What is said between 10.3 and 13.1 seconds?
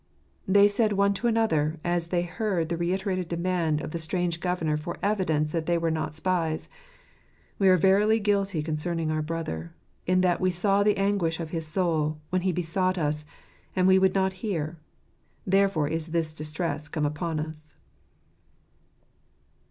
we saw the anguish of his soul, when he besought